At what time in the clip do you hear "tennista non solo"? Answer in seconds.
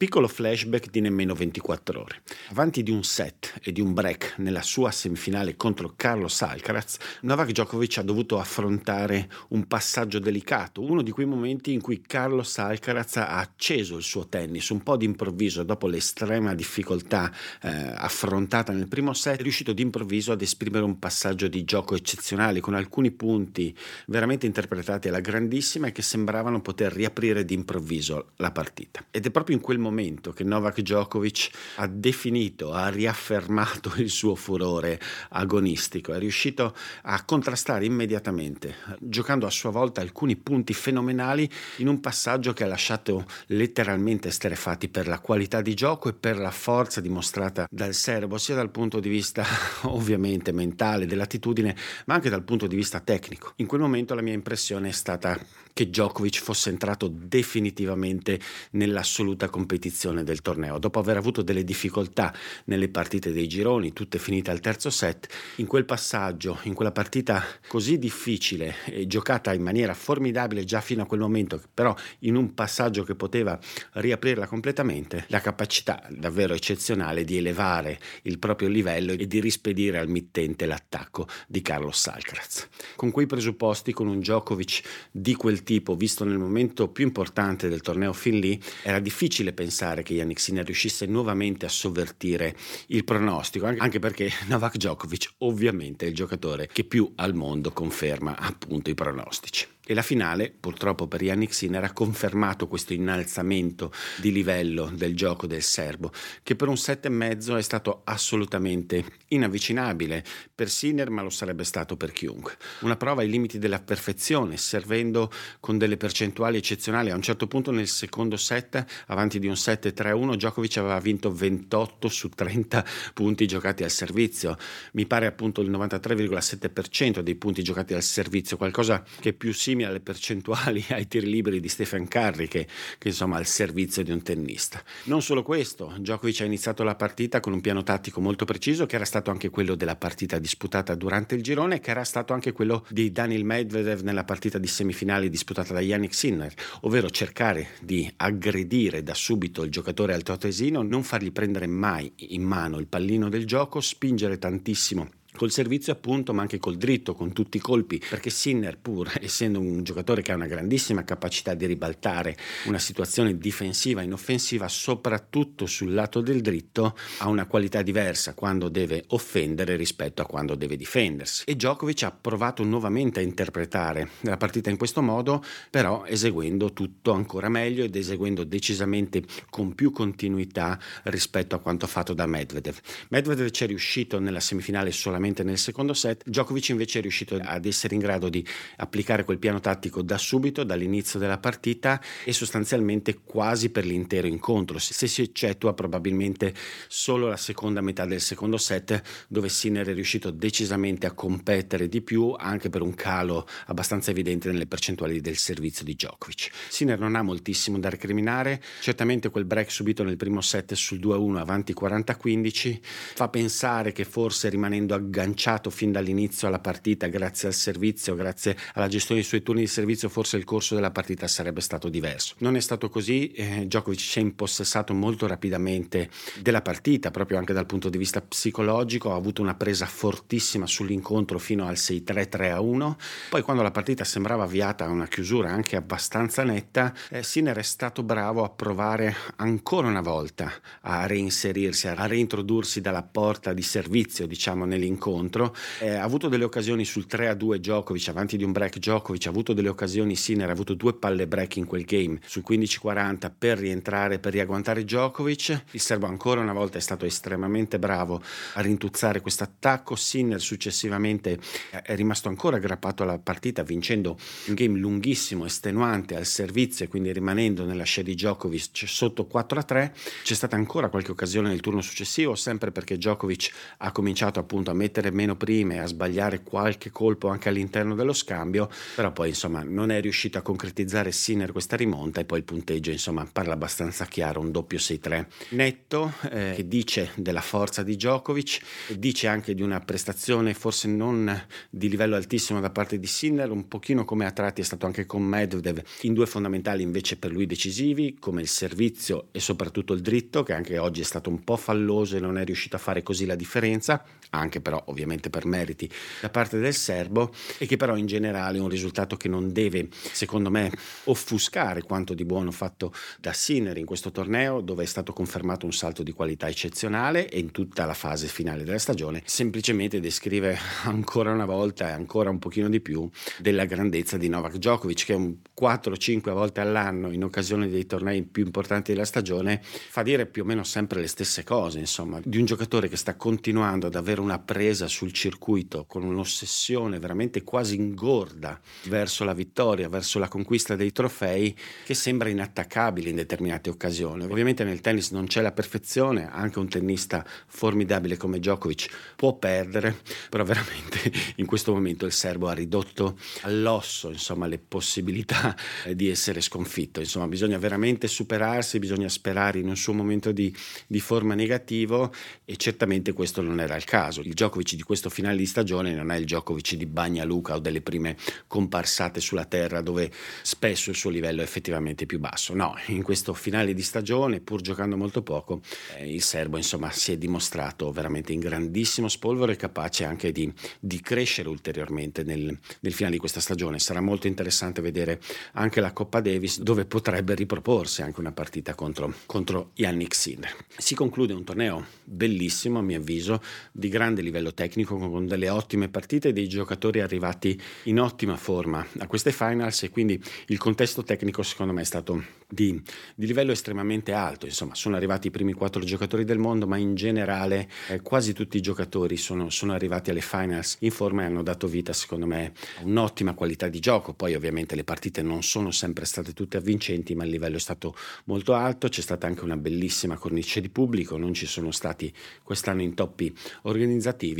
134.22-135.42